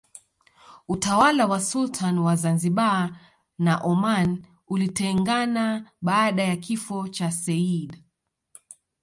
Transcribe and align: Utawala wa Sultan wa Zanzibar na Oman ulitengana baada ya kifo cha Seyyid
Utawala 0.93 1.43
wa 1.47 1.59
Sultan 1.61 2.19
wa 2.19 2.35
Zanzibar 2.35 3.19
na 3.59 3.77
Oman 3.77 4.45
ulitengana 4.67 5.91
baada 6.01 6.43
ya 6.43 6.55
kifo 6.55 7.07
cha 7.07 7.31
Seyyid 7.31 7.97